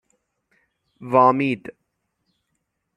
[1.11, 1.61] وامید